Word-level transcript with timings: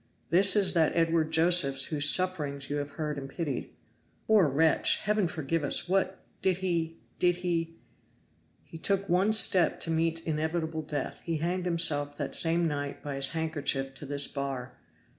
"This 0.31 0.55
is 0.55 0.73
that 0.73 0.93
Edward 0.95 1.29
Josephs 1.29 1.85
whose 1.85 2.09
sufferings 2.09 2.71
you 2.71 2.77
have 2.77 2.89
heard 2.97 3.19
and 3.19 3.29
pitied." 3.29 3.69
"Poor 4.25 4.47
wretch! 4.49 4.97
Heaven 5.01 5.27
forgive 5.27 5.63
us! 5.63 5.87
What, 5.87 6.19
did 6.41 6.57
he 6.57 6.97
did 7.19 7.35
he?" 7.35 7.75
"He 8.71 8.79
took 8.79 9.07
one 9.07 9.31
step 9.31 9.79
to 9.81 9.91
meet 9.91 10.25
inevitable 10.25 10.81
death 10.81 11.21
he 11.23 11.37
hanged 11.37 11.65
himself 11.65 12.17
that 12.17 12.35
same 12.35 12.67
night 12.67 13.03
by 13.03 13.13
his 13.13 13.29
handkerchief 13.37 13.93
to 13.93 14.07
this 14.07 14.27
bar. 14.27 14.73